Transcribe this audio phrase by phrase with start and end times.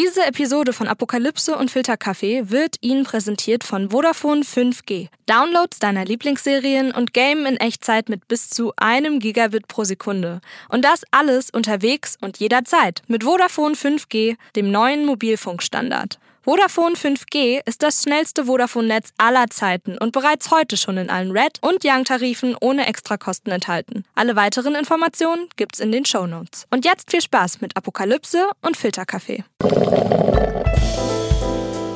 [0.00, 5.08] Diese Episode von Apokalypse und Filterkaffee wird Ihnen präsentiert von Vodafone 5G.
[5.26, 10.40] Downloads deiner Lieblingsserien und Game in Echtzeit mit bis zu einem Gigabit pro Sekunde.
[10.68, 16.20] Und das alles unterwegs und jederzeit mit Vodafone 5G, dem neuen Mobilfunkstandard.
[16.48, 21.58] Vodafone 5G ist das schnellste Vodafone-Netz aller Zeiten und bereits heute schon in allen Red-
[21.60, 24.06] und Young-Tarifen ohne Extrakosten enthalten.
[24.14, 26.64] Alle weiteren Informationen gibt's in den Shownotes.
[26.70, 29.44] Und jetzt viel Spaß mit Apokalypse und Filterkaffee.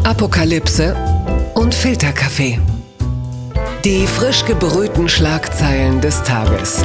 [0.05, 0.95] Apokalypse
[1.55, 2.61] und Filterkaffee.
[3.87, 6.85] Die frisch gebrühten Schlagzeilen des Tages.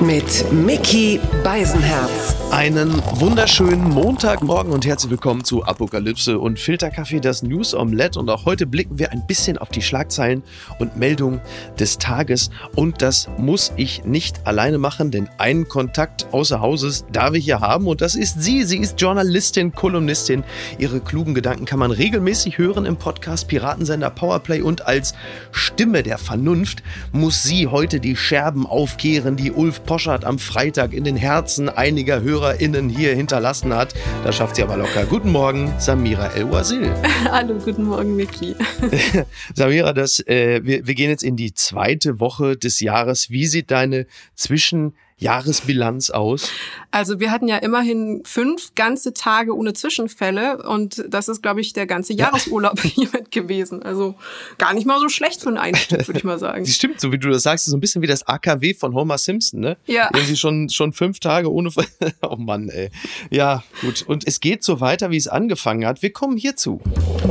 [0.00, 2.34] Mit Mickey Beisenherz.
[2.50, 8.18] Einen wunderschönen Montagmorgen und herzlich willkommen zu Apokalypse und Filterkaffee, das News Omelette.
[8.18, 10.42] Und auch heute blicken wir ein bisschen auf die Schlagzeilen
[10.78, 11.40] und Meldungen
[11.78, 12.50] des Tages.
[12.74, 17.60] Und das muss ich nicht alleine machen, denn einen Kontakt außer Hauses darf ich hier
[17.60, 17.86] haben.
[17.86, 18.64] Und das ist sie.
[18.64, 20.44] Sie ist Journalistin, Kolumnistin.
[20.78, 24.60] Ihre klugen Gedanken kann man regelmäßig hören im Podcast Piratensender Powerplay.
[24.60, 25.14] Und als
[25.52, 31.04] Stimme der Vernunft muss sie heute die Scherben aufkehren, die Ulf Poschardt am Freitag in
[31.04, 33.94] den Herzen einiger HörerInnen hier hinterlassen hat.
[34.24, 35.04] Das schafft sie aber locker.
[35.06, 36.92] Guten Morgen, Samira El-Wazil.
[37.30, 38.56] Hallo, guten Morgen, Miki.
[39.54, 43.30] Samira, das, äh, wir, wir gehen jetzt in die zweite Woche des Jahres.
[43.30, 46.50] Wie sieht deine Zwischen- Jahresbilanz aus?
[46.90, 51.72] Also wir hatten ja immerhin fünf ganze Tage ohne Zwischenfälle und das ist, glaube ich,
[51.72, 53.82] der ganze Jahresurlaub hiermit gewesen.
[53.82, 54.14] Also
[54.58, 56.64] gar nicht mal so schlecht für einen Einstieg, würde ich mal sagen.
[56.64, 59.18] Das stimmt, so wie du das sagst, so ein bisschen wie das AKW von Homer
[59.18, 59.76] Simpson, ne?
[59.86, 60.10] Ja.
[60.12, 61.70] Irgendwie schon, schon fünf Tage ohne...
[62.22, 62.90] oh Mann, ey.
[63.30, 64.02] Ja, gut.
[64.06, 66.02] Und es geht so weiter, wie es angefangen hat.
[66.02, 66.80] Wir kommen hierzu.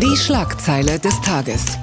[0.01, 1.77] Die Schlagzeile des Tages.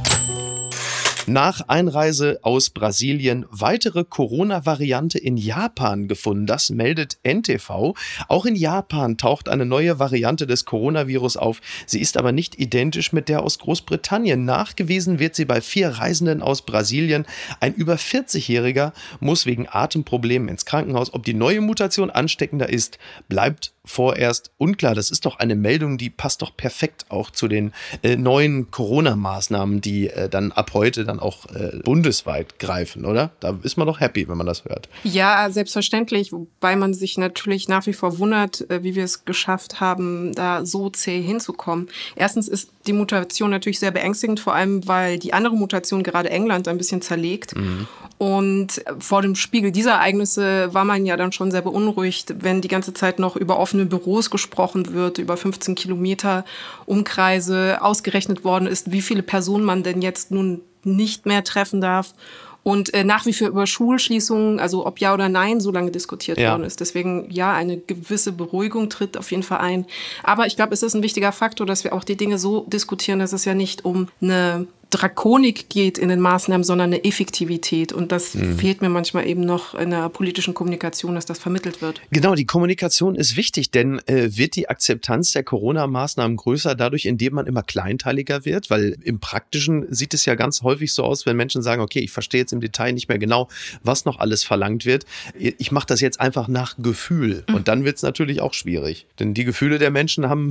[1.26, 6.46] Nach Einreise aus Brasilien weitere Corona-Variante in Japan gefunden.
[6.46, 7.94] Das meldet NTV.
[8.28, 11.60] Auch in Japan taucht eine neue Variante des Coronavirus auf.
[11.86, 14.44] Sie ist aber nicht identisch mit der aus Großbritannien.
[14.44, 17.26] Nachgewiesen wird sie bei vier Reisenden aus Brasilien.
[17.60, 21.12] Ein über 40-Jähriger muss wegen Atemproblemen ins Krankenhaus.
[21.12, 22.98] Ob die neue Mutation ansteckender ist,
[23.28, 24.94] bleibt vorerst unklar.
[24.94, 29.80] Das ist doch eine Meldung, die passt doch perfekt auch zu den äh, neuen Corona-Maßnahmen,
[29.80, 33.30] die äh, dann ab heute dann auch äh, bundesweit greifen, oder?
[33.40, 34.88] Da ist man doch happy, wenn man das hört.
[35.04, 39.80] Ja, selbstverständlich, wobei man sich natürlich nach wie vor wundert, äh, wie wir es geschafft
[39.80, 41.88] haben, da so zäh hinzukommen.
[42.16, 46.66] Erstens ist die Mutation natürlich sehr beängstigend, vor allem weil die andere Mutation gerade England
[46.68, 47.56] ein bisschen zerlegt.
[47.56, 47.86] Mhm.
[48.18, 52.68] Und vor dem Spiegel dieser Ereignisse war man ja dann schon sehr beunruhigt, wenn die
[52.68, 56.44] ganze Zeit noch über offene Büros gesprochen wird, über 15 Kilometer
[56.84, 62.14] Umkreise ausgerechnet worden ist, wie viele Personen man denn jetzt nun nicht mehr treffen darf.
[62.62, 66.38] Und äh, nach wie vor über Schulschließungen, also ob ja oder nein, so lange diskutiert
[66.38, 66.50] ja.
[66.50, 66.80] worden ist.
[66.80, 69.86] Deswegen ja, eine gewisse Beruhigung tritt auf jeden Fall ein.
[70.22, 73.18] Aber ich glaube, es ist ein wichtiger Faktor, dass wir auch die Dinge so diskutieren,
[73.18, 77.92] dass es ja nicht um eine Drakonik geht in den Maßnahmen, sondern eine Effektivität.
[77.92, 78.58] Und das mhm.
[78.58, 82.00] fehlt mir manchmal eben noch in der politischen Kommunikation, dass das vermittelt wird.
[82.10, 87.34] Genau, die Kommunikation ist wichtig, denn äh, wird die Akzeptanz der Corona-Maßnahmen größer dadurch, indem
[87.34, 88.70] man immer kleinteiliger wird?
[88.70, 92.10] Weil im Praktischen sieht es ja ganz häufig so aus, wenn Menschen sagen, okay, ich
[92.10, 93.48] verstehe jetzt im Detail nicht mehr genau,
[93.82, 95.04] was noch alles verlangt wird.
[95.38, 97.44] Ich mache das jetzt einfach nach Gefühl.
[97.48, 97.54] Mhm.
[97.54, 99.06] Und dann wird es natürlich auch schwierig.
[99.18, 100.50] Denn die Gefühle der Menschen haben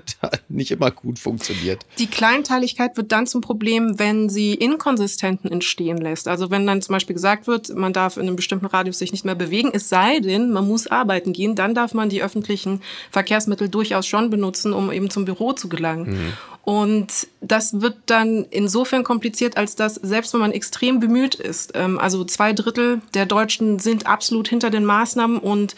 [0.48, 1.84] nicht immer gut funktioniert.
[1.98, 6.28] Die Kleinteiligkeit wird dann zum Problem, Problem, wenn sie Inkonsistenten entstehen lässt.
[6.28, 9.24] Also wenn dann zum Beispiel gesagt wird, man darf in einem bestimmten Radius sich nicht
[9.24, 13.68] mehr bewegen, es sei denn, man muss arbeiten gehen, dann darf man die öffentlichen Verkehrsmittel
[13.68, 16.10] durchaus schon benutzen, um eben zum Büro zu gelangen.
[16.10, 16.32] Mhm.
[16.62, 21.98] Und das wird dann insofern kompliziert, als dass selbst wenn man extrem bemüht ist, ähm,
[21.98, 25.74] also zwei Drittel der Deutschen sind absolut hinter den Maßnahmen und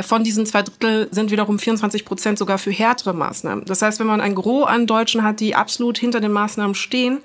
[0.00, 3.66] von diesen zwei Drittel sind wiederum 24 Prozent sogar für härtere Maßnahmen.
[3.66, 7.18] Das heißt, wenn man ein Gros an Deutschen hat, die absolut hinter den Maßnahmen stehen,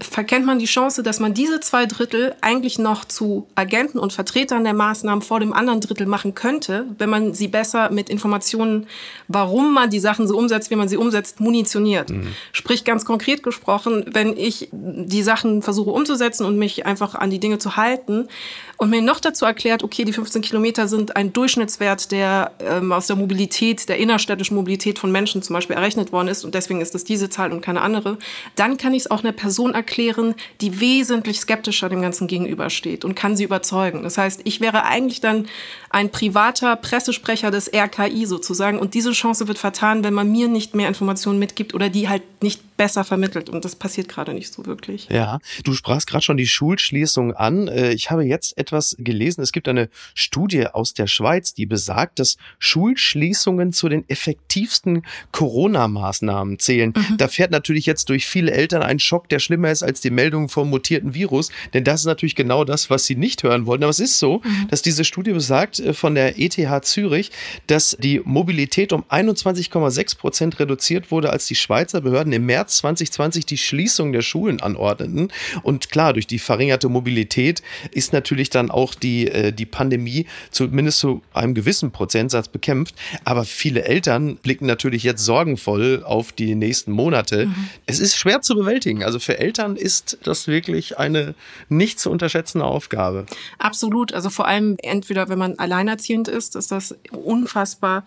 [0.00, 4.64] verkennt man die Chance, dass man diese zwei Drittel eigentlich noch zu Agenten und Vertretern
[4.64, 8.86] der Maßnahmen vor dem anderen Drittel machen könnte, wenn man sie besser mit Informationen,
[9.28, 12.08] warum man die Sachen so umsetzt, wie man sie umsetzt, munitioniert.
[12.08, 12.28] Mhm.
[12.52, 17.38] Sprich ganz konkret gesprochen, wenn ich die Sachen versuche umzusetzen und mich einfach an die
[17.38, 18.28] Dinge zu halten
[18.76, 23.06] und mir noch dazu erklärt, okay, die 15 Kilometer sind ein Durchschnittswert der ähm, aus
[23.06, 26.44] der Mobilität, der innerstädtischen Mobilität von Menschen zum Beispiel errechnet worden ist.
[26.44, 28.18] Und deswegen ist es diese Zahl und keine andere,
[28.56, 33.14] dann kann ich es auch einer Person erklären, die wesentlich skeptischer dem Ganzen gegenübersteht und
[33.14, 34.02] kann sie überzeugen.
[34.02, 35.46] Das heißt, ich wäre eigentlich dann
[35.90, 38.78] ein privater Pressesprecher des RKI sozusagen.
[38.78, 42.22] Und diese Chance wird vertan, wenn man mir nicht mehr Informationen mitgibt oder die halt
[42.44, 45.08] nicht besser vermittelt und das passiert gerade nicht so wirklich.
[45.10, 47.66] Ja, du sprachst gerade schon die Schulschließung an.
[47.66, 49.40] Äh, ich habe jetzt etwas gelesen.
[49.42, 56.58] Es gibt eine Studie aus der Schweiz, die besagt, dass Schulschließungen zu den effektivsten Corona-Maßnahmen
[56.58, 56.92] zählen.
[56.94, 57.16] Mhm.
[57.16, 60.48] Da fährt natürlich jetzt durch viele Eltern ein Schock, der schlimmer ist als die Meldung
[60.48, 63.84] vom mutierten Virus, denn das ist natürlich genau das, was sie nicht hören wollten.
[63.84, 64.68] Aber es ist so, mhm.
[64.68, 67.30] dass diese Studie besagt äh, von der ETH Zürich,
[67.66, 73.46] dass die Mobilität um 21,6 Prozent reduziert wurde, als die Schweizer Behörden im März 2020
[73.46, 75.28] die Schließung der Schulen anordneten.
[75.62, 80.98] Und klar, durch die verringerte Mobilität ist natürlich dann auch die, äh, die Pandemie zumindest
[80.98, 82.94] zu einem gewissen Prozentsatz bekämpft.
[83.24, 87.46] Aber viele Eltern blicken natürlich jetzt sorgenvoll auf die nächsten Monate.
[87.46, 87.54] Mhm.
[87.86, 89.04] Es ist schwer zu bewältigen.
[89.04, 91.34] Also für Eltern ist das wirklich eine
[91.68, 93.26] nicht zu unterschätzende Aufgabe.
[93.58, 94.12] Absolut.
[94.12, 98.04] Also vor allem entweder, wenn man alleinerziehend ist, ist das unfassbar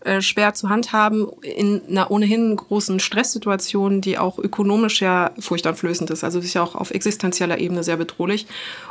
[0.00, 3.67] äh, schwer zu handhaben in einer ohnehin großen Stresssituation,
[4.00, 6.24] die auch ökonomisch ja furchteinflößend ist.
[6.24, 8.46] Also ist ja auch auf existenzieller Ebene sehr bedrohlich.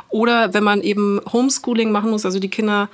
[0.08, 2.88] Oder wenn man eben Homeschooling machen muss, also die Kinder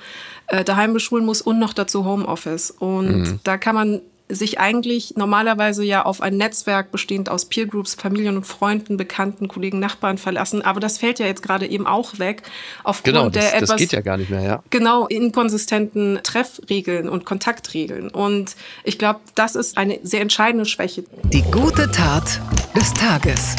[0.47, 2.71] äh, daheim beschulen muss und noch dazu Homeoffice.
[2.71, 3.39] Und mhm.
[3.43, 8.45] da kann man sich eigentlich normalerweise ja auf ein Netzwerk bestehend aus Peergroups, Familien und
[8.45, 10.63] Freunden, Bekannten, Kollegen, Nachbarn verlassen.
[10.63, 12.41] Aber das fällt ja jetzt gerade eben auch weg
[12.83, 14.63] aufgrund genau, das, der etwas das geht ja gar nicht mehr, ja.
[14.71, 18.09] genau inkonsistenten Treffregeln und Kontaktregeln.
[18.09, 21.03] Und ich glaube, das ist eine sehr entscheidende Schwäche.
[21.25, 22.41] Die gute Tat
[22.75, 23.55] des Tages.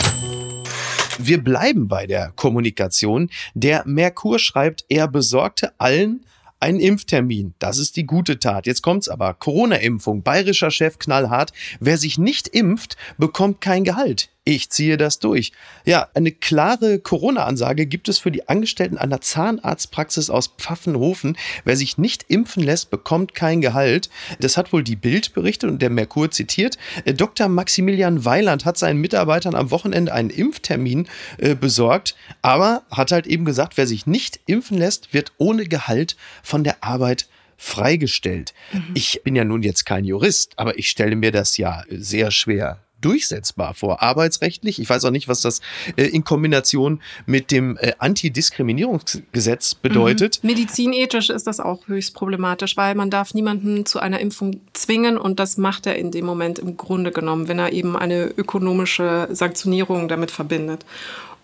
[1.19, 3.31] Wir bleiben bei der Kommunikation.
[3.55, 6.27] Der Merkur schreibt, er besorgte allen
[6.61, 8.67] ein Impftermin, das ist die gute Tat.
[8.67, 9.35] Jetzt kommt's aber.
[9.35, 11.53] Corona-Impfung, bayerischer Chef knallhart.
[11.81, 15.51] Wer sich nicht impft, bekommt kein Gehalt ich ziehe das durch.
[15.85, 21.37] Ja, eine klare Corona-Ansage gibt es für die Angestellten einer Zahnarztpraxis aus Pfaffenhofen.
[21.65, 24.09] Wer sich nicht impfen lässt, bekommt kein Gehalt.
[24.39, 26.79] Das hat wohl die Bild berichtet und der Merkur zitiert.
[27.05, 27.49] Äh, Dr.
[27.49, 31.09] Maximilian Weiland hat seinen Mitarbeitern am Wochenende einen Impftermin
[31.39, 36.17] äh, besorgt, aber hat halt eben gesagt, wer sich nicht impfen lässt, wird ohne Gehalt
[36.45, 37.27] von der Arbeit
[37.57, 38.55] freigestellt.
[38.73, 38.93] Mhm.
[38.95, 42.86] Ich bin ja nun jetzt kein Jurist, aber ich stelle mir das ja sehr schwer
[43.07, 44.81] durchsetzbar vor, arbeitsrechtlich.
[44.81, 45.61] Ich weiß auch nicht, was das
[45.97, 50.41] äh, in Kombination mit dem äh, Antidiskriminierungsgesetz bedeutet.
[50.43, 50.51] Mhm.
[50.51, 55.39] Medizinethisch ist das auch höchst problematisch, weil man darf niemanden zu einer Impfung zwingen und
[55.39, 60.09] das macht er in dem Moment im Grunde genommen, wenn er eben eine ökonomische Sanktionierung
[60.09, 60.85] damit verbindet.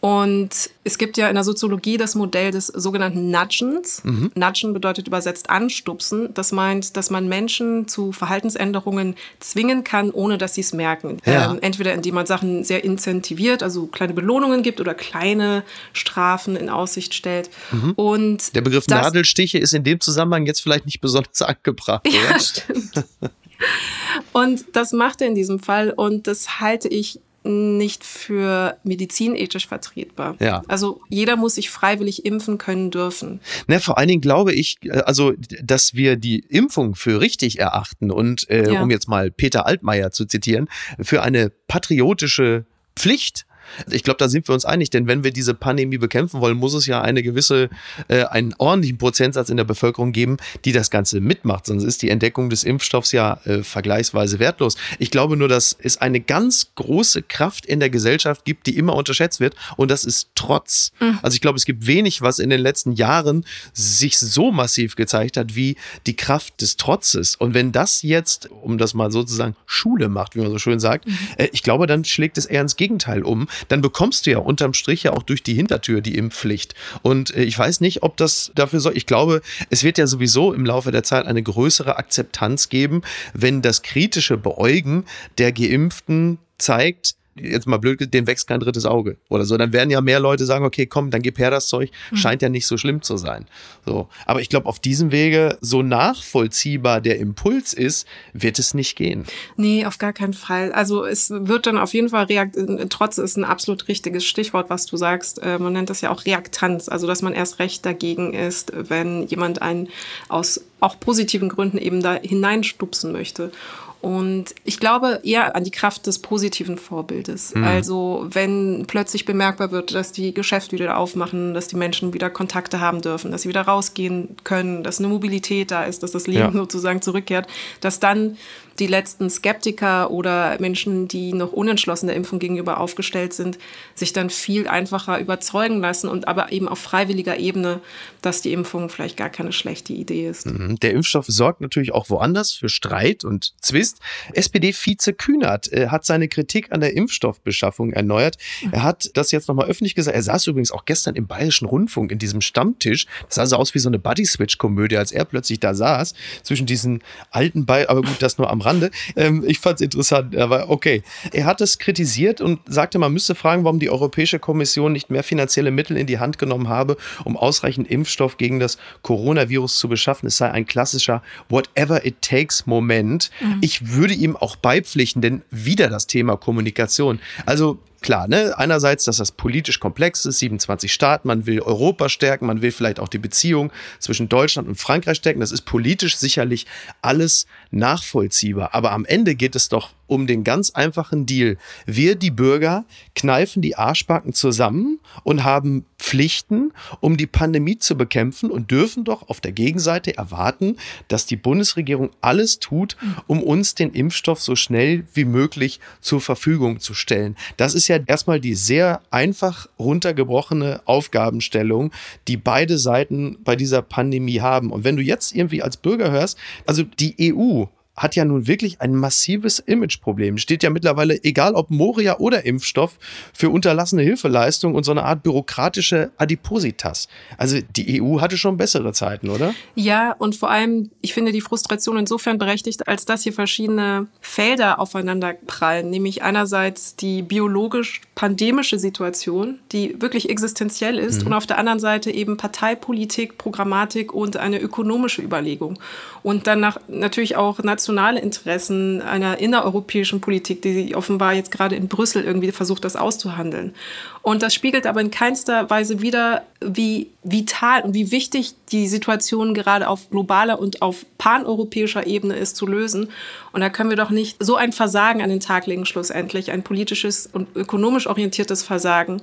[0.04, 0.50] Und
[0.82, 4.02] es gibt ja in der Soziologie das Modell des sogenannten Nudgens.
[4.02, 4.32] Mhm.
[4.34, 6.34] Nudgen bedeutet übersetzt anstupsen.
[6.34, 11.18] Das meint, dass man Menschen zu Verhaltensänderungen zwingen kann, ohne dass sie es merken.
[11.24, 11.52] Ja.
[11.52, 15.62] Ähm, entweder indem man Sachen sehr incentiviert, also kleine Belohnungen gibt oder kleine
[15.92, 17.48] Strafen in Aussicht stellt.
[17.70, 17.92] Mhm.
[17.92, 22.08] Und Der Begriff Nadelstiche ist in dem Zusammenhang jetzt vielleicht nicht besonders angebracht.
[22.12, 22.40] Ja, oder?
[22.40, 23.04] stimmt.
[24.32, 30.36] Und das macht er in diesem Fall und das halte ich nicht für medizinethisch vertretbar.
[30.40, 30.62] Ja.
[30.68, 33.40] Also jeder muss sich freiwillig impfen können dürfen.
[33.66, 38.10] Ne, vor allen Dingen glaube ich, äh, also dass wir die Impfung für richtig erachten
[38.10, 38.82] und äh, ja.
[38.82, 40.68] um jetzt mal Peter Altmaier zu zitieren,
[41.00, 42.66] für eine patriotische
[42.96, 43.46] Pflicht
[43.90, 46.74] ich glaube, da sind wir uns einig, denn wenn wir diese Pandemie bekämpfen wollen, muss
[46.74, 47.70] es ja eine gewisse,
[48.08, 51.66] äh, einen ordentlichen Prozentsatz in der Bevölkerung geben, die das Ganze mitmacht.
[51.66, 54.76] Sonst ist die Entdeckung des Impfstoffs ja äh, vergleichsweise wertlos.
[54.98, 58.94] Ich glaube nur, dass es eine ganz große Kraft in der Gesellschaft gibt, die immer
[58.94, 60.92] unterschätzt wird, und das ist Trotz.
[61.00, 61.18] Mhm.
[61.22, 65.36] Also ich glaube, es gibt wenig, was in den letzten Jahren sich so massiv gezeigt
[65.36, 65.76] hat, wie
[66.06, 67.36] die Kraft des Trotzes.
[67.36, 71.06] Und wenn das jetzt, um das mal sozusagen Schule macht, wie man so schön sagt,
[71.06, 71.18] mhm.
[71.36, 74.74] äh, ich glaube, dann schlägt es eher ins Gegenteil um dann bekommst du ja unterm
[74.74, 76.74] Strich ja auch durch die Hintertür die Impfpflicht.
[77.02, 78.96] Und äh, ich weiß nicht, ob das dafür soll.
[78.96, 83.02] Ich glaube, es wird ja sowieso im Laufe der Zeit eine größere Akzeptanz geben,
[83.34, 85.04] wenn das kritische Beäugen
[85.38, 89.56] der Geimpften zeigt, jetzt mal blöd, den wächst kein drittes Auge oder so.
[89.56, 91.90] Dann werden ja mehr Leute sagen, okay, komm, dann gib her das Zeug.
[92.10, 92.16] Mhm.
[92.16, 93.46] Scheint ja nicht so schlimm zu sein.
[93.86, 94.08] So.
[94.26, 99.24] Aber ich glaube, auf diesem Wege, so nachvollziehbar der Impuls ist, wird es nicht gehen.
[99.56, 100.72] Nee, auf gar keinen Fall.
[100.72, 102.56] Also es wird dann auf jeden Fall, Reakt
[102.90, 105.42] trotz ist ein absolut richtiges Stichwort, was du sagst.
[105.42, 106.88] Äh, man nennt das ja auch Reaktanz.
[106.88, 109.88] Also, dass man erst recht dagegen ist, wenn jemand einen
[110.28, 113.52] aus auch positiven Gründen eben da hineinstupsen möchte.
[114.02, 117.54] Und ich glaube eher an die Kraft des positiven Vorbildes.
[117.54, 117.62] Mhm.
[117.62, 122.80] Also wenn plötzlich bemerkbar wird, dass die Geschäfte wieder aufmachen, dass die Menschen wieder Kontakte
[122.80, 126.40] haben dürfen, dass sie wieder rausgehen können, dass eine Mobilität da ist, dass das Leben
[126.40, 126.52] ja.
[126.52, 127.46] sozusagen zurückkehrt,
[127.80, 128.36] dass dann
[128.78, 133.58] die letzten Skeptiker oder Menschen, die noch unentschlossen der Impfung gegenüber aufgestellt sind,
[133.94, 137.80] sich dann viel einfacher überzeugen lassen und aber eben auf freiwilliger Ebene,
[138.22, 140.46] dass die Impfung vielleicht gar keine schlechte Idee ist.
[140.46, 140.76] Mhm.
[140.80, 143.91] Der Impfstoff sorgt natürlich auch woanders für Streit und Zwist.
[144.32, 148.36] SPD-Vize Kühnert äh, hat seine Kritik an der Impfstoffbeschaffung erneuert.
[148.70, 150.16] Er hat das jetzt nochmal öffentlich gesagt.
[150.16, 153.06] Er saß übrigens auch gestern im Bayerischen Rundfunk in diesem Stammtisch.
[153.26, 157.02] Das sah so aus wie so eine Buddy-Switch-Komödie, als er plötzlich da saß zwischen diesen
[157.30, 157.88] alten Bayern.
[157.88, 158.90] Aber gut, das nur am Rande.
[159.16, 161.02] Ähm, ich fand es interessant, aber okay.
[161.32, 165.22] Er hat es kritisiert und sagte, man müsste fragen, warum die Europäische Kommission nicht mehr
[165.22, 170.26] finanzielle Mittel in die Hand genommen habe, um ausreichend Impfstoff gegen das Coronavirus zu beschaffen.
[170.26, 173.30] Es sei ein klassischer Whatever it takes Moment.
[173.40, 173.58] Mhm.
[173.60, 177.20] Ich würde ihm auch beipflichten, denn wieder das Thema Kommunikation.
[177.46, 178.58] Also klar, ne?
[178.58, 183.00] Einerseits, dass das politisch komplex ist, 27 Staaten, man will Europa stärken, man will vielleicht
[183.00, 185.40] auch die Beziehung zwischen Deutschland und Frankreich stärken.
[185.40, 186.66] Das ist politisch sicherlich
[187.00, 188.74] alles nachvollziehbar.
[188.74, 191.56] Aber am Ende geht es doch um den ganz einfachen Deal.
[191.86, 198.50] Wir, die Bürger, kneifen die Arschbacken zusammen und haben Pflichten, um die Pandemie zu bekämpfen
[198.50, 200.76] und dürfen doch auf der Gegenseite erwarten,
[201.08, 206.80] dass die Bundesregierung alles tut, um uns den Impfstoff so schnell wie möglich zur Verfügung
[206.80, 207.36] zu stellen.
[207.56, 211.92] Das ist ja erstmal die sehr einfach runtergebrochene Aufgabenstellung,
[212.28, 214.70] die beide Seiten bei dieser Pandemie haben.
[214.70, 218.80] Und wenn du jetzt irgendwie als Bürger hörst, also die EU hat ja nun wirklich
[218.80, 220.38] ein massives Imageproblem.
[220.38, 222.98] Steht ja mittlerweile, egal ob Moria oder Impfstoff,
[223.34, 227.08] für unterlassene Hilfeleistung und so eine Art bürokratische Adipositas.
[227.36, 229.54] Also die EU hatte schon bessere Zeiten, oder?
[229.74, 234.80] Ja, und vor allem, ich finde die Frustration insofern berechtigt, als dass hier verschiedene Felder
[234.80, 235.90] aufeinander prallen.
[235.90, 241.28] Nämlich einerseits die biologisch-pandemische Situation, die wirklich existenziell ist, mhm.
[241.28, 245.78] und auf der anderen Seite eben Parteipolitik, Programmatik und eine ökonomische Überlegung.
[246.22, 251.88] Und dann nach, natürlich auch nationale Interessen einer innereuropäischen Politik, die offenbar jetzt gerade in
[251.88, 253.74] Brüssel irgendwie versucht, das auszuhandeln.
[254.22, 259.54] Und das spiegelt aber in keinster Weise wider, wie vital und wie wichtig die Situation
[259.54, 263.10] gerade auf globaler und auf paneuropäischer Ebene ist zu lösen.
[263.52, 266.64] Und da können wir doch nicht so ein Versagen an den Tag legen, schlussendlich, ein
[266.64, 269.20] politisches und ökonomisch orientiertes Versagen,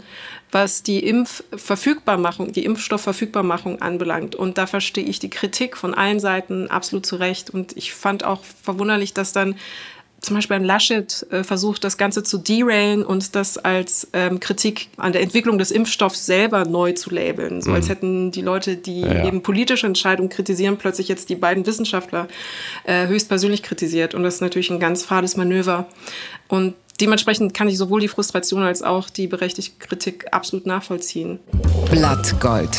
[0.51, 4.34] was die Impfverfügbarmachung, die Impfstoffverfügbarmachung anbelangt.
[4.36, 7.50] Und da verstehe ich die Kritik von allen Seiten absolut zu Recht.
[7.50, 9.56] Und ich fand auch verwunderlich, dass dann
[10.21, 14.89] zum Beispiel ein Laschet äh, versucht, das Ganze zu derailen und das als ähm, Kritik
[14.97, 17.61] an der Entwicklung des Impfstoffs selber neu zu labeln.
[17.61, 17.75] So mhm.
[17.75, 19.27] als hätten die Leute, die ja, ja.
[19.27, 22.27] eben politische Entscheidungen kritisieren, plötzlich jetzt die beiden Wissenschaftler
[22.83, 24.13] äh, höchstpersönlich kritisiert.
[24.13, 25.88] Und das ist natürlich ein ganz fades Manöver.
[26.47, 31.39] Und dementsprechend kann ich sowohl die Frustration als auch die berechtigte Kritik absolut nachvollziehen.
[31.89, 32.77] Blattgold.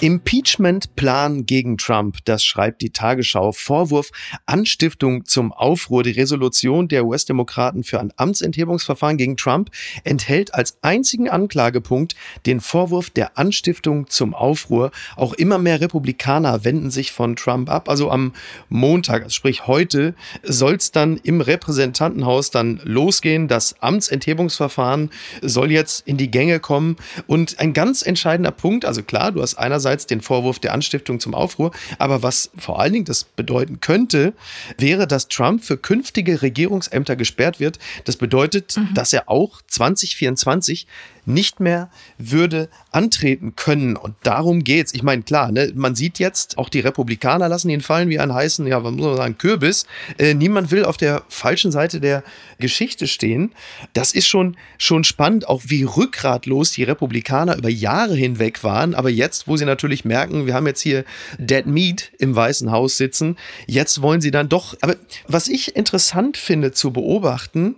[0.00, 3.52] Impeachment-Plan gegen Trump, das schreibt die Tagesschau.
[3.52, 4.10] Vorwurf
[4.46, 6.02] Anstiftung zum Aufruhr.
[6.02, 9.70] Die Resolution der US-Demokraten für ein Amtsenthebungsverfahren gegen Trump
[10.04, 12.14] enthält als einzigen Anklagepunkt
[12.46, 14.90] den Vorwurf der Anstiftung zum Aufruhr.
[15.16, 17.88] Auch immer mehr Republikaner wenden sich von Trump ab.
[17.88, 18.32] Also am
[18.68, 23.48] Montag, also sprich heute, soll es dann im Repräsentantenhaus dann losgehen.
[23.48, 25.10] Das Amtsenthebungsverfahren
[25.40, 26.96] soll jetzt in die Gänge kommen.
[27.26, 31.20] Und ein ganz entscheidender Punkt, also klar, du hast einerseits einerseits den Vorwurf der Anstiftung
[31.20, 34.34] zum Aufruhr, aber was vor allen Dingen das bedeuten könnte,
[34.78, 37.78] wäre, dass Trump für künftige Regierungsämter gesperrt wird.
[38.04, 38.94] Das bedeutet, mhm.
[38.94, 40.86] dass er auch 2024
[41.26, 43.96] nicht mehr würde antreten können.
[43.96, 44.94] Und darum geht's.
[44.94, 48.34] Ich meine, klar, ne, man sieht jetzt, auch die Republikaner lassen ihn fallen wie einen
[48.34, 49.86] heißen, ja, was muss man sagen, Kürbis.
[50.18, 52.22] Äh, niemand will auf der falschen Seite der
[52.58, 53.52] Geschichte stehen.
[53.92, 58.94] Das ist schon, schon spannend, auch wie rückgratlos die Republikaner über Jahre hinweg waren.
[58.94, 61.04] Aber jetzt, wo sie natürlich merken, wir haben jetzt hier
[61.38, 64.76] Dead Meat im Weißen Haus sitzen, jetzt wollen sie dann doch.
[64.80, 67.76] Aber was ich interessant finde zu beobachten,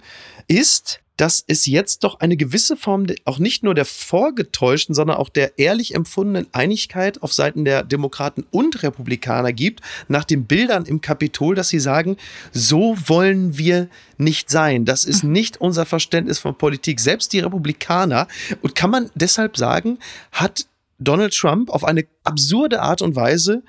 [0.49, 5.29] ist, dass es jetzt doch eine gewisse Form auch nicht nur der vorgetäuschten, sondern auch
[5.29, 11.01] der ehrlich empfundenen Einigkeit auf Seiten der Demokraten und Republikaner gibt, nach den Bildern im
[11.01, 12.17] Kapitol, dass sie sagen,
[12.53, 14.85] so wollen wir nicht sein.
[14.85, 15.33] Das ist mhm.
[15.33, 17.01] nicht unser Verständnis von Politik.
[17.01, 18.29] Selbst die Republikaner,
[18.63, 19.99] und kann man deshalb sagen,
[20.33, 20.67] hat
[20.99, 23.63] Donald Trump auf eine absurde Art und Weise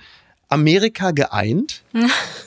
[0.49, 1.83] Amerika geeint?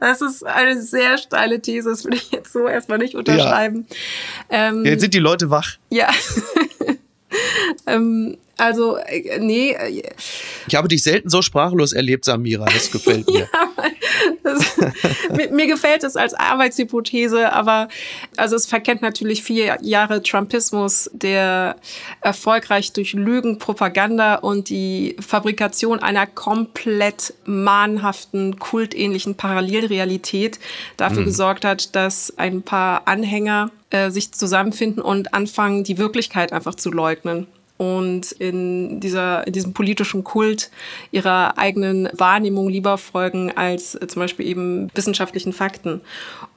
[0.00, 3.86] Das ist eine sehr steile These, das will ich jetzt so erstmal nicht unterschreiben.
[4.50, 4.68] Ja.
[4.68, 5.76] Ähm, jetzt sind die Leute wach.
[5.90, 6.08] Ja.
[7.86, 9.72] ähm, also, äh, nee.
[9.72, 10.02] Äh,
[10.66, 12.64] ich habe dich selten so sprachlos erlebt, Samira.
[12.64, 13.40] Das gefällt mir.
[13.50, 13.68] ja,
[15.34, 17.88] mir, mir, gefällt es als Arbeitshypothese, aber
[18.36, 21.76] also es verkennt natürlich vier Jahre Trumpismus, der
[22.20, 30.58] erfolgreich durch Lügen, Propaganda und die Fabrikation einer komplett mahnhaften, kultähnlichen Parallelrealität
[30.96, 31.26] dafür mhm.
[31.26, 36.90] gesorgt hat, dass ein paar Anhänger äh, sich zusammenfinden und anfangen, die Wirklichkeit einfach zu
[36.90, 37.46] leugnen.
[37.76, 40.70] Und in, dieser, in diesem politischen Kult
[41.10, 46.00] ihrer eigenen Wahrnehmung lieber folgen als zum Beispiel eben wissenschaftlichen Fakten.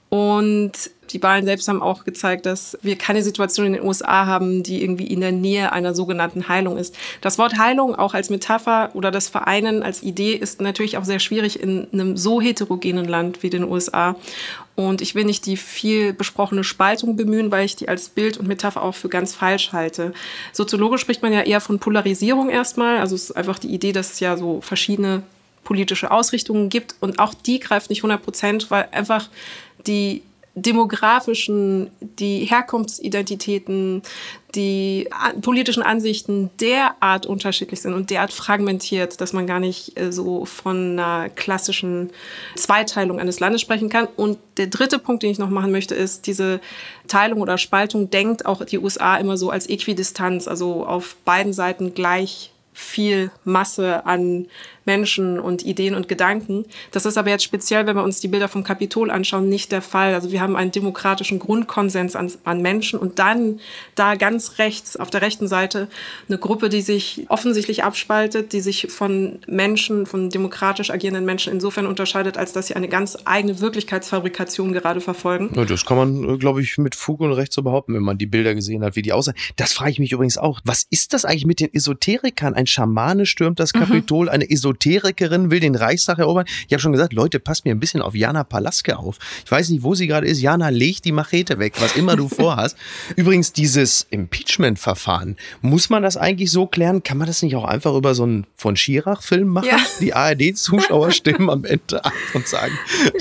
[0.10, 0.72] Und
[1.12, 4.82] die Wahlen selbst haben auch gezeigt, dass wir keine Situation in den USA haben, die
[4.82, 6.96] irgendwie in der Nähe einer sogenannten Heilung ist.
[7.22, 11.20] Das Wort Heilung auch als Metapher oder das Vereinen als Idee ist natürlich auch sehr
[11.20, 14.16] schwierig in einem so heterogenen Land wie den USA.
[14.76, 18.48] Und ich will nicht die viel besprochene Spaltung bemühen, weil ich die als Bild und
[18.48, 20.14] Metapher auch für ganz falsch halte.
[20.54, 22.98] Soziologisch spricht man ja eher von Polarisierung erstmal.
[23.00, 25.24] Also es ist einfach die Idee, dass es ja so verschiedene
[25.64, 26.96] politische Ausrichtungen gibt.
[27.00, 29.30] Und auch die greift nicht 100 Prozent, weil einfach
[29.88, 30.24] die
[30.56, 34.02] demografischen, die Herkunftsidentitäten,
[34.56, 35.08] die
[35.42, 41.00] politischen Ansichten derart unterschiedlich sind und derart fragmentiert, dass man gar nicht äh, so von
[41.00, 42.10] einer klassischen
[42.56, 44.08] Zweiteilung eines Landes sprechen kann.
[44.18, 46.60] Und der dritte Punkt, den ich noch machen möchte, ist, diese
[47.08, 51.94] Teilung oder Spaltung denkt auch die USA immer so als Äquidistanz, also auf beiden Seiten
[51.94, 54.48] gleich viel Masse an
[54.90, 56.66] Menschen und Ideen und Gedanken.
[56.90, 59.84] Das ist aber jetzt speziell, wenn wir uns die Bilder vom Kapitol anschauen, nicht der
[59.84, 60.16] Fall.
[60.16, 63.60] Also wir haben einen demokratischen Grundkonsens an, an Menschen und dann
[63.94, 65.90] da ganz rechts, auf der rechten Seite,
[66.28, 71.86] eine Gruppe, die sich offensichtlich abspaltet, die sich von Menschen, von demokratisch agierenden Menschen insofern
[71.86, 75.52] unterscheidet, als dass sie eine ganz eigene Wirklichkeitsfabrikation gerade verfolgen.
[75.56, 78.18] Ja, das kann man, äh, glaube ich, mit Fug und Recht so behaupten, wenn man
[78.18, 79.36] die Bilder gesehen hat, wie die aussehen.
[79.56, 80.62] Das frage ich mich übrigens auch.
[80.64, 82.56] Was ist das eigentlich mit den Esoterikern?
[82.56, 83.82] Ein Schamane stürmt das mhm.
[83.82, 84.32] Kapitol, mhm.
[84.32, 86.46] eine Esoterik Esoterikerin will den Reichstag erobern.
[86.68, 89.18] Ich habe schon gesagt, Leute, passt mir ein bisschen auf Jana Palaske auf.
[89.46, 90.42] Ich weiß nicht, wo sie gerade ist.
[90.42, 92.78] Jana, leg die Machete weg, was immer du vorhast.
[93.16, 97.04] Übrigens, dieses Impeachment-Verfahren, muss man das eigentlich so klären?
[97.04, 99.68] Kann man das nicht auch einfach über so einen von Schirach-Film machen?
[99.68, 99.78] Ja.
[100.00, 102.78] Die ARD-Zuschauer stimmen am Ende ab und sagen,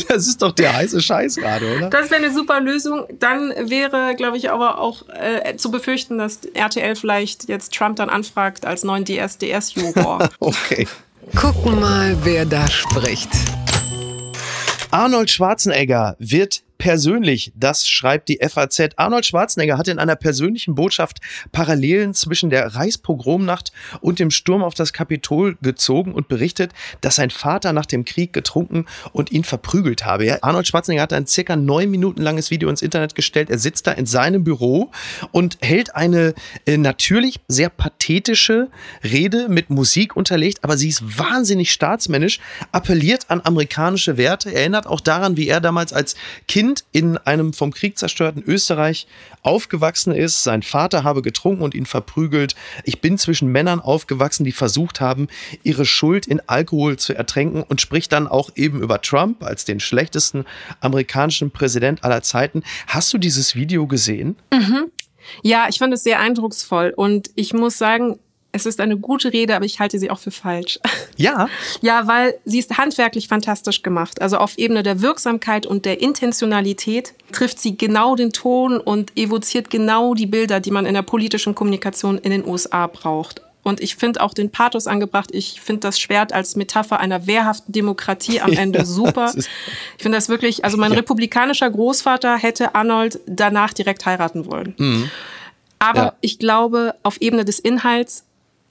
[0.08, 1.90] das ist doch der heiße Scheiß gerade, oder?
[1.90, 3.04] Das wäre eine super Lösung.
[3.18, 8.08] Dann wäre, glaube ich, aber auch äh, zu befürchten, dass RTL vielleicht jetzt Trump dann
[8.08, 10.28] anfragt als neuen DSDS-Juror.
[10.38, 10.86] okay.
[11.34, 13.30] Gucken mal, wer da spricht.
[14.90, 18.90] Arnold Schwarzenegger wird persönlich, das schreibt die FAZ.
[18.96, 21.18] Arnold Schwarzenegger hat in einer persönlichen Botschaft
[21.52, 27.30] Parallelen zwischen der Reichspogromnacht und dem Sturm auf das Kapitol gezogen und berichtet, dass sein
[27.30, 30.42] Vater nach dem Krieg getrunken und ihn verprügelt habe.
[30.42, 33.50] Arnold Schwarzenegger hat ein circa neun Minuten langes Video ins Internet gestellt.
[33.50, 34.92] Er sitzt da in seinem Büro
[35.32, 38.68] und hält eine äh, natürlich sehr pathetische
[39.02, 42.38] Rede mit Musik unterlegt, aber sie ist wahnsinnig staatsmännisch,
[42.70, 46.14] appelliert an amerikanische Werte, erinnert auch daran, wie er damals als
[46.46, 49.06] Kind Kind in einem vom Krieg zerstörten Österreich
[49.42, 50.42] aufgewachsen ist.
[50.44, 52.54] Sein Vater habe getrunken und ihn verprügelt.
[52.84, 55.28] Ich bin zwischen Männern aufgewachsen, die versucht haben,
[55.62, 59.80] ihre Schuld in Alkohol zu ertränken und spricht dann auch eben über Trump als den
[59.80, 60.44] schlechtesten
[60.80, 62.62] amerikanischen Präsident aller Zeiten.
[62.86, 64.36] Hast du dieses Video gesehen?
[64.52, 64.90] Mhm.
[65.42, 68.18] Ja, ich fand es sehr eindrucksvoll und ich muss sagen,
[68.58, 70.78] es ist eine gute Rede, aber ich halte sie auch für falsch.
[71.20, 71.48] Ja.
[71.80, 74.22] Ja, weil sie ist handwerklich fantastisch gemacht.
[74.22, 79.68] Also auf Ebene der Wirksamkeit und der Intentionalität trifft sie genau den Ton und evoziert
[79.68, 83.42] genau die Bilder, die man in der politischen Kommunikation in den USA braucht.
[83.64, 85.30] Und ich finde auch den Pathos angebracht.
[85.32, 89.32] Ich finde das Schwert als Metapher einer wehrhaften Demokratie am Ende super.
[89.36, 89.46] ich
[89.98, 90.98] finde das wirklich, also mein ja.
[90.98, 94.74] republikanischer Großvater hätte Arnold danach direkt heiraten wollen.
[94.78, 95.10] Mhm.
[95.78, 96.12] Aber ja.
[96.20, 98.24] ich glaube, auf Ebene des Inhalts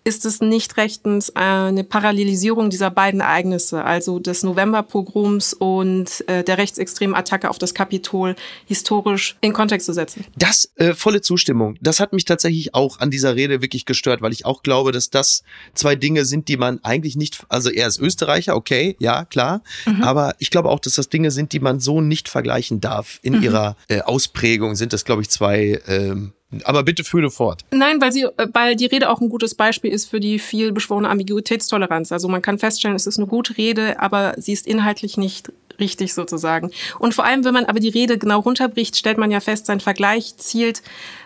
[0.07, 6.57] ist es nicht rechtens eine Parallelisierung dieser beiden Ereignisse, also des Novemberpogroms und äh, der
[6.57, 10.23] rechtsextremen Attacke auf das Kapitol, historisch in Kontext zu setzen.
[10.37, 11.75] Das äh, volle Zustimmung.
[11.81, 15.09] Das hat mich tatsächlich auch an dieser Rede wirklich gestört, weil ich auch glaube, dass
[15.09, 15.43] das
[15.73, 20.03] zwei Dinge sind, die man eigentlich nicht, also er ist Österreicher, okay, ja, klar, mhm.
[20.03, 23.19] aber ich glaube auch, dass das Dinge sind, die man so nicht vergleichen darf.
[23.23, 23.43] In mhm.
[23.43, 26.31] ihrer äh, Ausprägung sind das, glaube ich, zwei ähm,
[26.63, 27.61] aber bitte führe fort.
[27.71, 30.71] Nein, weil sie, äh, weil die Rede auch ein gutes Beispiel ist für die viel
[30.71, 32.11] beschworene Ambiguitätstoleranz.
[32.11, 36.13] Also man kann feststellen, es ist eine gute Rede, aber sie ist inhaltlich nicht richtig
[36.13, 36.71] sozusagen.
[36.99, 39.79] Und vor allem, wenn man aber die Rede genau runterbricht, stellt man ja fest, sein
[39.79, 40.81] Vergleich zielt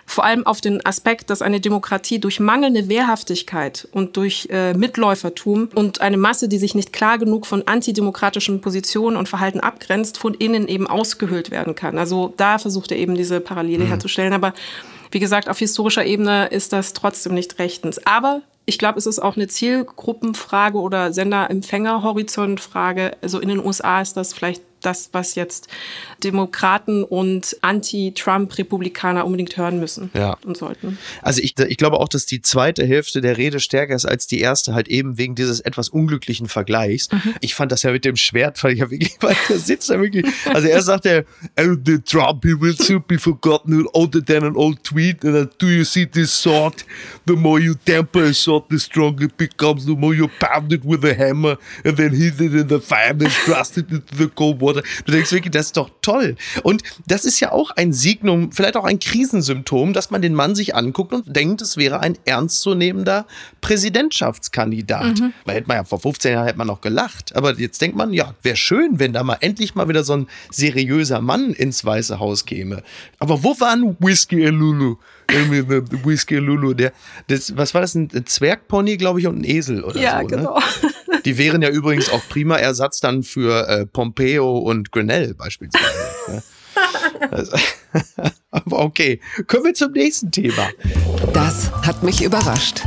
[0.06, 5.70] vor allem auf den Aspekt, dass eine Demokratie durch mangelnde Wehrhaftigkeit und durch äh, Mitläufertum
[5.74, 10.34] und eine Masse, die sich nicht klar genug von antidemokratischen Positionen und Verhalten abgrenzt, von
[10.34, 11.98] innen eben ausgehöhlt werden kann.
[11.98, 13.90] Also da versucht er eben diese Parallele mhm.
[13.90, 14.34] herzustellen.
[14.34, 14.54] Aber
[15.12, 18.06] wie gesagt, auf historischer Ebene ist das trotzdem nicht rechtens.
[18.06, 23.18] Aber ich glaube, es ist auch eine Zielgruppenfrage oder Sender-Empfänger-Horizontfrage.
[23.22, 25.68] Also in den USA ist das vielleicht das, was jetzt
[26.24, 30.38] Demokraten und Anti-Trump-Republikaner unbedingt hören müssen ja.
[30.46, 30.98] und sollten.
[31.22, 34.40] Also ich, ich glaube auch, dass die zweite Hälfte der Rede stärker ist als die
[34.40, 37.10] erste, halt eben wegen dieses etwas unglücklichen Vergleichs.
[37.12, 37.36] Mhm.
[37.42, 40.00] Ich fand das ja mit dem Schwert, fand ich ja wirklich, weil der sitzt da
[40.00, 40.26] wirklich.
[40.46, 41.22] Also er sagt ja,
[41.60, 45.24] oh, the Trump, he will soon be forgotten older than an old tweet.
[45.24, 46.86] And then, do you see this sword?
[47.26, 49.86] The more you temper a sword, the stronger it becomes.
[49.86, 53.12] The more you pound it with a hammer and then hit it in the fire
[53.12, 54.71] and thrust it into the cold water.
[54.74, 56.36] Du denkst wirklich, das ist doch toll.
[56.64, 60.56] Und das ist ja auch ein Signum, vielleicht auch ein Krisensymptom, dass man den Mann
[60.56, 63.26] sich anguckt und denkt, es wäre ein ernstzunehmender
[63.62, 65.20] Präsidentschaftskandidat.
[65.20, 65.34] Mhm.
[65.46, 67.36] Da hätte man ja vor 15 Jahren hätte man noch gelacht.
[67.36, 70.28] Aber jetzt denkt man, ja, wäre schön, wenn da mal endlich mal wieder so ein
[70.50, 72.84] seriöser Mann ins Weiße Haus käme.
[73.20, 74.98] Aber wo war ein Whiskey Lulu?
[75.32, 76.94] Whiskey Lulu, der,
[77.28, 80.18] das, was war das, ein Zwergpony, glaube ich, und ein Esel oder ja, so.
[80.18, 80.28] Ja, ne?
[80.28, 80.60] genau.
[80.60, 81.22] Ne?
[81.26, 85.86] Die wären ja übrigens auch prima Ersatz dann für äh, Pompeo und Grenell beispielsweise.
[86.28, 86.44] ne?
[87.32, 87.58] also,
[88.52, 90.70] aber okay, kommen wir zum nächsten Thema.
[91.34, 92.82] Das hat mich überrascht.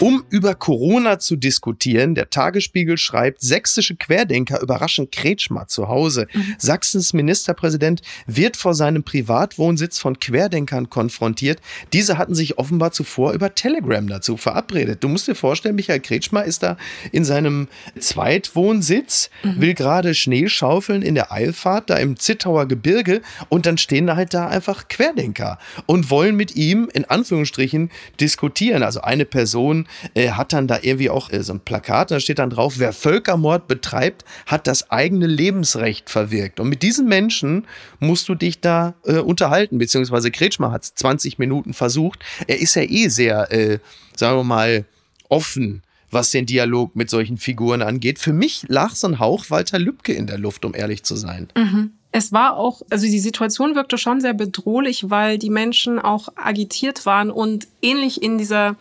[0.00, 6.26] Um über Corona zu diskutieren, der Tagesspiegel schreibt, sächsische Querdenker überraschen Kretschmer zu Hause.
[6.32, 6.54] Mhm.
[6.58, 11.60] Sachsens Ministerpräsident wird vor seinem Privatwohnsitz von Querdenkern konfrontiert.
[11.92, 15.02] Diese hatten sich offenbar zuvor über Telegram dazu verabredet.
[15.02, 16.76] Du musst dir vorstellen, Michael Kretschmer ist da
[17.12, 19.60] in seinem Zweitwohnsitz, mhm.
[19.60, 24.16] will gerade Schnee schaufeln in der Eilfahrt, da im Zittauer Gebirge und dann stehen da
[24.16, 28.82] halt da einfach Querdenker und wollen mit ihm in Anführungsstrichen diskutieren.
[28.82, 32.38] Also eine Person äh, hat dann da irgendwie auch äh, so ein Plakat, da steht
[32.38, 36.60] dann drauf, wer Völkermord betreibt, hat das eigene Lebensrecht verwirkt.
[36.60, 37.66] Und mit diesen Menschen
[37.98, 42.20] musst du dich da äh, unterhalten, beziehungsweise Kretschmer hat es 20 Minuten versucht.
[42.46, 43.78] Er ist ja eh sehr, äh,
[44.14, 44.84] sagen wir mal,
[45.28, 48.18] offen was den Dialog mit solchen Figuren angeht.
[48.18, 51.48] Für mich lag so ein Hauch Walter Lübcke in der Luft, um ehrlich zu sein.
[51.56, 51.90] Mhm.
[52.12, 57.04] Es war auch, also die Situation wirkte schon sehr bedrohlich, weil die Menschen auch agitiert
[57.04, 58.76] waren und ähnlich in dieser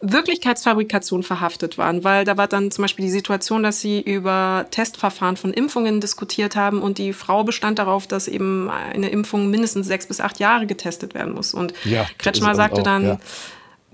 [0.00, 5.36] Wirklichkeitsfabrikation verhaftet waren, weil da war dann zum Beispiel die Situation, dass sie über Testverfahren
[5.36, 10.06] von Impfungen diskutiert haben und die Frau bestand darauf, dass eben eine Impfung mindestens sechs
[10.06, 11.52] bis acht Jahre getestet werden muss.
[11.52, 13.18] Und ja, Kretschmer sagte auch, dann, ja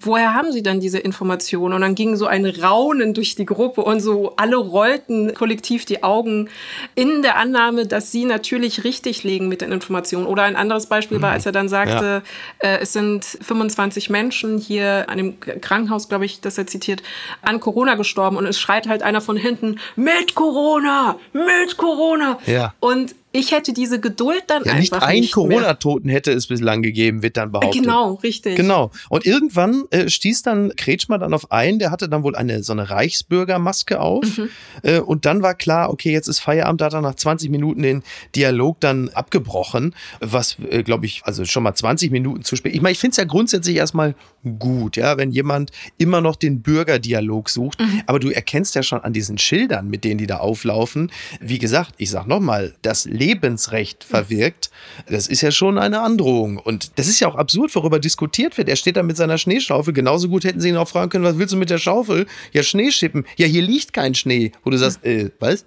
[0.07, 1.75] woher haben Sie denn diese Informationen?
[1.75, 6.03] Und dann ging so ein Raunen durch die Gruppe und so alle rollten kollektiv die
[6.03, 6.49] Augen
[6.95, 10.27] in der Annahme, dass Sie natürlich richtig liegen mit den Informationen.
[10.27, 11.35] Oder ein anderes Beispiel war, mhm.
[11.35, 12.23] als er dann sagte,
[12.63, 12.69] ja.
[12.69, 17.03] äh, es sind 25 Menschen hier an dem Krankenhaus, glaube ich, das er zitiert,
[17.43, 22.39] an Corona gestorben und es schreit halt einer von hinten, mit Corona, mit Corona.
[22.47, 22.75] Ja.
[22.81, 27.25] Und ich hätte diese Geduld dann ja, einfach nicht einen Corona-Toten hätte es bislang gegeben,
[27.25, 27.83] wird dann behauptet.
[27.83, 28.55] Genau, richtig.
[28.55, 28.93] Genau.
[29.09, 32.73] Und irgendwann äh, stieß dann Kretschmer dann auf einen, der hatte dann wohl eine so
[32.73, 34.39] eine Reichsbürgermaske auf.
[34.39, 34.51] Mhm.
[34.85, 37.83] Äh, und dann war klar, okay, jetzt ist Feierabend, da hat er nach 20 Minuten
[37.83, 38.05] den
[38.37, 42.73] Dialog dann abgebrochen, was, äh, glaube ich, also schon mal 20 Minuten zu spät.
[42.73, 44.15] Ich meine, ich finde es ja grundsätzlich erstmal
[44.61, 47.81] gut, ja, wenn jemand immer noch den Bürgerdialog sucht.
[47.81, 48.03] Mhm.
[48.07, 51.11] Aber du erkennst ja schon an diesen Schildern, mit denen die da auflaufen.
[51.41, 54.71] Wie gesagt, ich sag nochmal, das Leben Lebensrecht verwirkt,
[55.09, 56.59] das ist ja schon eine Androhung.
[56.59, 58.69] Und das ist ja auch absurd, worüber diskutiert wird.
[58.69, 59.95] Er steht da mit seiner Schneeschaufel.
[59.95, 62.27] Genauso gut hätten sie ihn auch fragen können, was willst du mit der Schaufel?
[62.53, 63.25] Ja, Schnee schippen.
[63.37, 64.53] Ja, hier liegt kein Schnee.
[64.63, 65.65] Wo du sagst, äh, was?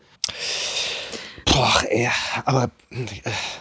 [1.46, 2.10] Boah, ey,
[2.46, 3.06] aber äh,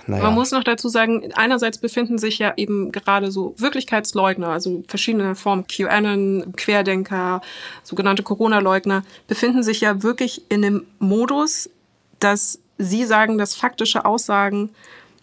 [0.07, 0.25] naja.
[0.25, 5.35] Man muss noch dazu sagen, einerseits befinden sich ja eben gerade so Wirklichkeitsleugner, also verschiedene
[5.35, 7.41] Formen, QAnon, Querdenker,
[7.85, 11.71] sogenannte Corona-Leugner, befinden sich ja wirklich in dem Modus,
[12.19, 14.71] dass Sie sagen, dass faktische Aussagen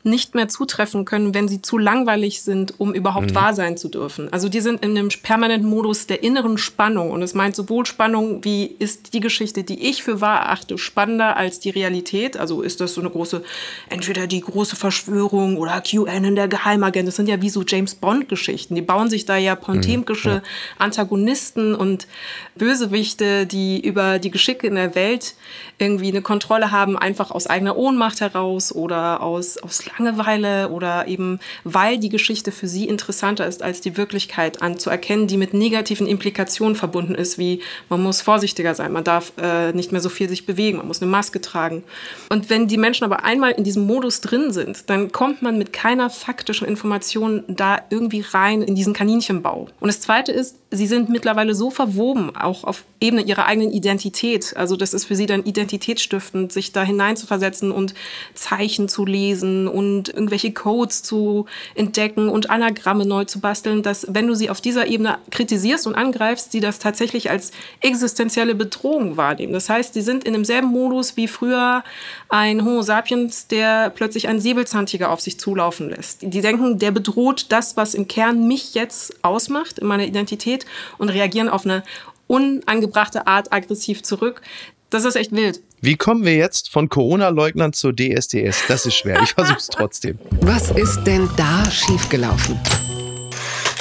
[0.04, 3.36] nicht mehr zutreffen können, wenn sie zu langweilig sind, um überhaupt mhm.
[3.36, 4.32] wahr sein zu dürfen.
[4.34, 7.12] Also die sind in einem permanenten Modus der inneren Spannung.
[7.12, 11.38] Und es meint sowohl Spannung, wie ist die Geschichte, die ich für wahr erachte, spannender
[11.38, 12.36] als die Realität.
[12.36, 13.44] Also ist das so eine große,
[13.90, 17.08] entweder die große Verschwörung oder QAnon, der Geheimagent.
[17.08, 18.76] Das sind ja wie so James Bond-Geschichten.
[18.76, 20.36] Die bauen sich da ja pontemkische mhm.
[20.36, 20.42] ja.
[20.80, 22.08] Antagonisten und
[22.56, 25.36] Bösewichte, die über die Geschicke in der Welt
[25.78, 31.40] irgendwie eine Kontrolle haben, einfach aus eigener Ohnmacht heraus oder aus, aus Langeweile oder eben
[31.64, 36.76] weil die Geschichte für sie interessanter ist als die Wirklichkeit anzuerkennen, die mit negativen Implikationen
[36.76, 40.46] verbunden ist, wie man muss vorsichtiger sein, man darf äh, nicht mehr so viel sich
[40.46, 41.84] bewegen, man muss eine Maske tragen.
[42.30, 45.74] Und wenn die Menschen aber einmal in diesem Modus drin sind, dann kommt man mit
[45.74, 49.68] keiner faktischen Information da irgendwie rein in diesen Kaninchenbau.
[49.80, 54.56] Und das Zweite ist, sie sind mittlerweile so verwoben, auch auf Ebene ihrer eigenen Identität.
[54.56, 57.94] Also das ist für sie dann identitätsstiftend, sich da hineinzuversetzen und
[58.34, 64.06] Zeichen zu lesen und und irgendwelche Codes zu entdecken und Anagramme neu zu basteln, dass
[64.10, 69.18] wenn du sie auf dieser Ebene kritisierst und angreifst, sie das tatsächlich als existenzielle Bedrohung
[69.18, 69.54] wahrnehmen.
[69.54, 71.84] Das heißt, sie sind in demselben Modus wie früher
[72.30, 76.22] ein Homo sapiens, der plötzlich einen Säbelzahntiger auf sich zulaufen lässt.
[76.22, 80.66] Die denken, der bedroht das, was im Kern mich jetzt ausmacht, in meiner Identität
[80.98, 81.84] und reagieren auf eine
[82.28, 84.42] unangebrachte Art aggressiv zurück.
[84.90, 85.62] Das ist echt wild.
[85.86, 88.68] Wie kommen wir jetzt von Corona-Leugnern zu DSDS?
[88.70, 89.22] Das ist schwer.
[89.22, 90.18] Ich versuche es trotzdem.
[90.40, 92.58] Was ist denn da schiefgelaufen?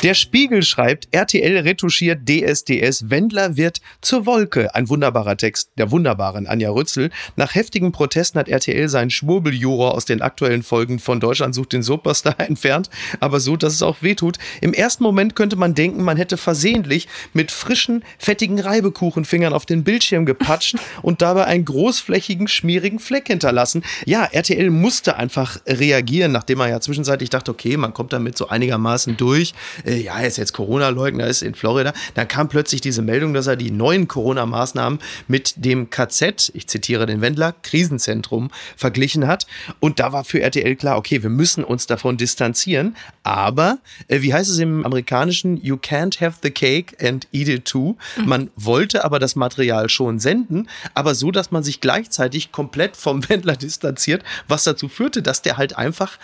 [0.02, 4.74] Der Spiegel schreibt, RTL retuschiert DSDS, Wendler wird zur Wolke.
[4.74, 7.10] Ein wunderbarer Text der wunderbaren Anja Rützel.
[7.36, 11.84] Nach heftigen Protesten hat RTL seinen Schwurbeljuror aus den aktuellen Folgen von Deutschland sucht den
[11.84, 14.38] Superstar entfernt, aber so, dass es auch wehtut.
[14.60, 19.84] Im ersten Moment könnte man denken, man hätte versehentlich mit frischen, fettigen Reibekuchenfingern auf den
[19.84, 23.84] Bildschirm gepatscht und dabei einen großflächigen, schmierigen Fleck hinterlassen.
[24.04, 28.48] Ja, RTL musste einfach reagieren, nachdem man ja zwischenzeitlich dachte, okay, man kommt damit so
[28.48, 29.54] einigermaßen durch
[29.96, 31.92] ja, er ist jetzt Corona-Leugner, ist in Florida.
[32.14, 37.06] Dann kam plötzlich diese Meldung, dass er die neuen Corona-Maßnahmen mit dem KZ, ich zitiere
[37.06, 39.46] den Wendler, Krisenzentrum verglichen hat.
[39.80, 42.96] Und da war für RTL klar, okay, wir müssen uns davon distanzieren.
[43.22, 43.78] Aber,
[44.08, 47.96] äh, wie heißt es im amerikanischen, you can't have the cake and eat it too.
[48.16, 48.28] Mhm.
[48.28, 53.28] Man wollte aber das Material schon senden, aber so, dass man sich gleichzeitig komplett vom
[53.28, 56.18] Wendler distanziert, was dazu führte, dass der halt einfach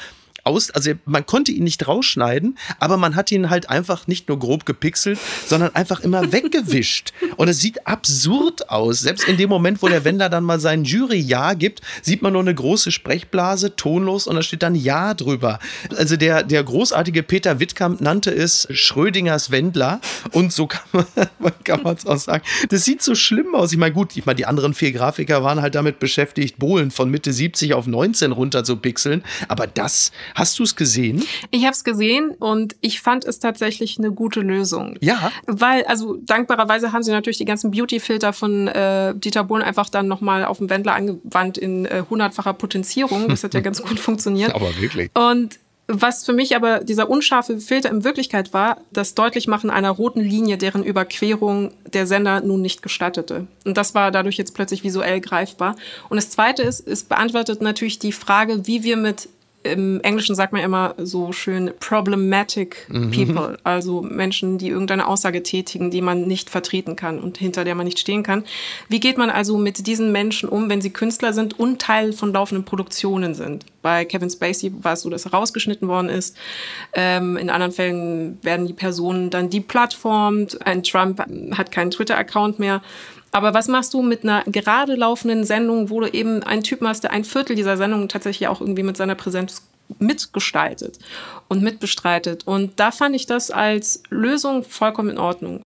[0.49, 4.39] aus, also man konnte ihn nicht rausschneiden, aber man hat ihn halt einfach nicht nur
[4.39, 7.13] grob gepixelt, sondern einfach immer weggewischt.
[7.37, 9.01] Und es sieht absurd aus.
[9.01, 12.43] Selbst in dem Moment, wo der Wender dann mal sein Jury-Ja gibt, sieht man nur
[12.43, 15.59] eine große Sprechblase, tonlos, und da steht dann Ja drüber.
[15.97, 20.01] Also der, der großartige Peter Wittkamp nannte es Schrödingers Wendler.
[20.33, 20.83] Und so kann
[21.83, 22.45] man es auch sagen.
[22.71, 23.73] Das sieht so schlimm aus.
[23.73, 27.11] Ich meine, gut, ich meine, die anderen vier Grafiker waren halt damit beschäftigt, Bohlen von
[27.11, 29.23] Mitte 70 auf 19 runter zu pixeln.
[29.49, 31.24] Aber das Hast du es gesehen?
[31.51, 34.96] Ich habe es gesehen und ich fand es tatsächlich eine gute Lösung.
[35.01, 35.33] Ja.
[35.46, 40.07] Weil, also dankbarerweise haben sie natürlich die ganzen Beauty-Filter von äh, Dieter Bohlen einfach dann
[40.07, 43.29] nochmal auf dem Wendler angewandt in äh, hundertfacher Potenzierung.
[43.29, 44.55] Das hat ja ganz gut funktioniert.
[44.55, 45.11] Aber wirklich.
[45.16, 45.59] Und
[45.90, 50.59] was für mich aber dieser unscharfe Filter in Wirklichkeit war, das Deutlichmachen einer roten Linie,
[50.59, 53.46] deren Überquerung der Sender nun nicht gestattete.
[53.64, 55.77] Und das war dadurch jetzt plötzlich visuell greifbar.
[56.11, 59.31] Und das Zweite ist, es beantwortet natürlich die Frage, wie wir mit
[59.64, 63.11] im Englischen sagt man immer so schön problematic mhm.
[63.11, 67.75] people, also Menschen, die irgendeine Aussage tätigen, die man nicht vertreten kann und hinter der
[67.75, 68.44] man nicht stehen kann.
[68.88, 72.33] Wie geht man also mit diesen Menschen um, wenn sie Künstler sind und Teil von
[72.33, 73.66] laufenden Produktionen sind?
[73.83, 76.37] Bei Kevin Spacey war es so, dass er rausgeschnitten worden ist.
[76.94, 80.66] Ähm, in anderen Fällen werden die Personen dann deplattformt.
[80.66, 81.21] Ein Trump
[81.57, 82.83] hat keinen Twitter-Account mehr.
[83.31, 87.05] Aber was machst du mit einer gerade laufenden Sendung, wo du eben einen Typen hast,
[87.05, 89.62] der ein Viertel dieser Sendung tatsächlich auch irgendwie mit seiner Präsenz
[89.99, 90.99] mitgestaltet
[91.49, 92.47] und mitbestreitet?
[92.47, 95.62] Und da fand ich das als Lösung vollkommen in Ordnung.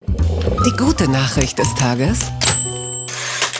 [0.66, 2.32] Die gute Nachricht des Tages.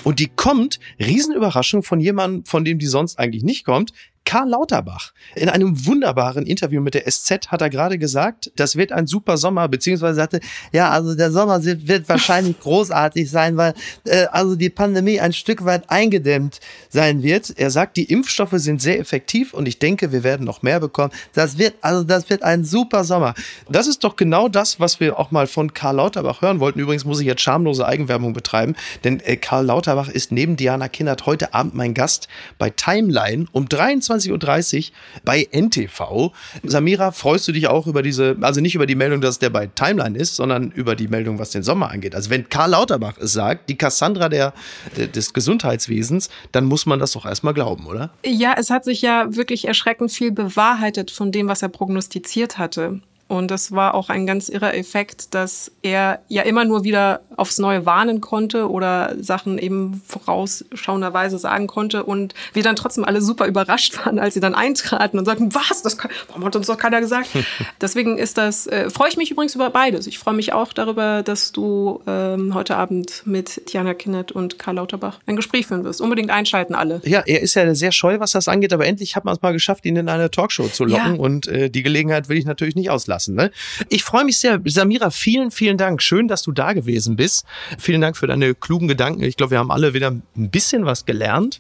[0.04, 3.92] Und die kommt, Riesenüberraschung von jemandem, von dem die sonst eigentlich nicht kommt,
[4.28, 5.14] Karl Lauterbach.
[5.36, 9.38] In einem wunderbaren Interview mit der SZ hat er gerade gesagt, das wird ein super
[9.38, 10.42] Sommer, beziehungsweise sagte,
[10.74, 15.64] ja, also der Sommer wird wahrscheinlich großartig sein, weil äh, also die Pandemie ein Stück
[15.64, 16.60] weit eingedämmt
[16.90, 17.54] sein wird.
[17.58, 21.14] Er sagt, die Impfstoffe sind sehr effektiv und ich denke, wir werden noch mehr bekommen.
[21.34, 23.34] Das wird, also das wird ein super Sommer.
[23.70, 26.82] Das ist doch genau das, was wir auch mal von Karl Lauterbach hören wollten.
[26.82, 31.26] Übrigens muss ich jetzt schamlose Eigenwerbung betreiben, denn äh, Karl Lauterbach ist neben Diana Kindert
[31.26, 36.32] heute Abend mein Gast bei Timeline um 23 22.30 Uhr bei NTV.
[36.64, 39.68] Samira, freust du dich auch über diese, also nicht über die Meldung, dass der bei
[39.68, 42.16] Timeline ist, sondern über die Meldung, was den Sommer angeht.
[42.16, 44.54] Also wenn Karl Lauterbach es sagt, die Cassandra der,
[44.96, 48.12] des Gesundheitswesens, dann muss man das doch erstmal glauben, oder?
[48.26, 53.02] Ja, es hat sich ja wirklich erschreckend viel bewahrheitet von dem, was er prognostiziert hatte.
[53.28, 57.58] Und das war auch ein ganz irrer Effekt, dass er ja immer nur wieder aufs
[57.58, 63.46] Neue warnen konnte oder Sachen eben vorausschauenderweise sagen konnte und wir dann trotzdem alle super
[63.48, 66.78] überrascht waren, als sie dann eintraten und sagten, was, das kann, warum hat uns doch
[66.78, 67.30] keiner gesagt?
[67.82, 70.08] Deswegen ist das, äh, freue ich mich übrigens über beides.
[70.08, 74.76] Ich freue mich auch darüber, dass du ähm, heute Abend mit Diana Kinnett und Karl
[74.76, 76.00] Lauterbach ein Gespräch führen wirst.
[76.00, 77.02] Unbedingt einschalten alle.
[77.04, 79.52] Ja, er ist ja sehr scheu, was das angeht, aber endlich hat man es mal
[79.52, 81.22] geschafft, ihn in eine Talkshow zu locken ja.
[81.22, 83.36] und äh, die Gelegenheit will ich natürlich nicht auslassen lassen.
[83.36, 83.52] Ne?
[83.90, 84.62] Ich freue mich sehr.
[84.66, 86.02] Samira, vielen, vielen Dank.
[86.02, 87.46] Schön, dass du da gewesen bist.
[87.80, 89.24] Vielen Dank für deine klugen Gedanken.
[89.24, 91.60] Ich glaube, wir haben alle wieder ein bisschen was gelernt.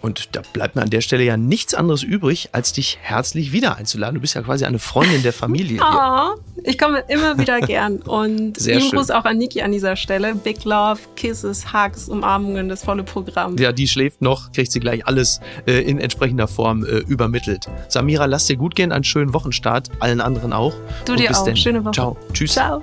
[0.00, 3.76] Und da bleibt mir an der Stelle ja nichts anderes übrig, als dich herzlich wieder
[3.76, 4.14] einzuladen.
[4.16, 5.80] Du bist ja quasi eine Freundin der Familie.
[5.90, 6.34] Oh,
[6.64, 7.96] Ich komme immer wieder gern.
[7.98, 8.98] Und Sehr lieben schön.
[8.98, 10.34] Gruß auch an Niki an dieser Stelle.
[10.34, 13.56] Big Love, Kisses, Hugs, Umarmungen, das volle Programm.
[13.58, 17.66] Ja, die schläft noch, kriegt sie gleich alles äh, in entsprechender Form äh, übermittelt.
[17.88, 20.74] Samira, lass dir gut gehen, einen schönen Wochenstart, allen anderen auch.
[21.04, 21.44] Du Und dir auch.
[21.44, 21.56] Denn.
[21.56, 21.92] Schöne Woche.
[21.92, 22.16] Ciao.
[22.32, 22.52] Tschüss.
[22.52, 22.80] Ciao.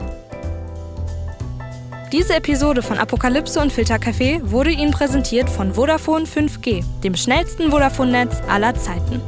[2.11, 8.41] Diese Episode von Apokalypse und Filtercafé wurde Ihnen präsentiert von Vodafone 5G, dem schnellsten Vodafone-Netz
[8.47, 9.21] aller Zeiten.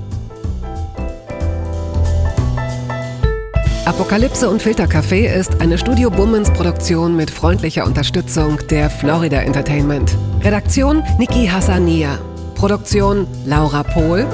[3.86, 10.16] Apokalypse und Filtercafé ist eine Studio Bummens Produktion mit freundlicher Unterstützung der Florida Entertainment.
[10.44, 12.20] Redaktion Niki Hassania.
[12.54, 14.28] Produktion Laura Pohl.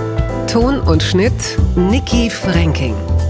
[0.51, 2.95] Ton und Schnitt Niki Franking.